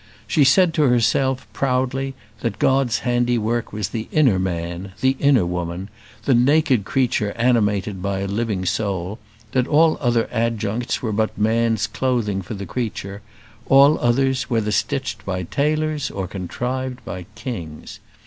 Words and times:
She 0.25 0.43
said 0.43 0.73
to 0.73 0.81
herself, 0.81 1.45
proudly, 1.53 2.15
that 2.39 2.57
God's 2.57 3.01
handiwork 3.05 3.71
was 3.71 3.89
the 3.89 4.07
inner 4.11 4.39
man, 4.39 4.93
the 4.99 5.15
inner 5.19 5.45
woman, 5.45 5.89
the 6.25 6.33
naked 6.33 6.85
creature 6.85 7.33
animated 7.33 8.01
by 8.01 8.21
a 8.21 8.27
living 8.27 8.65
soul; 8.65 9.19
that 9.51 9.67
all 9.67 9.99
other 10.01 10.27
adjuncts 10.31 11.03
were 11.03 11.13
but 11.13 11.37
man's 11.37 11.85
clothing 11.85 12.41
for 12.41 12.55
the 12.55 12.65
creature; 12.65 13.21
all 13.67 13.99
others, 13.99 14.49
whether 14.49 14.71
stitched 14.71 15.23
by 15.23 15.43
tailors 15.43 16.09
or 16.09 16.25
contrived 16.27 17.05
by 17.05 17.27
kings. 17.35 17.99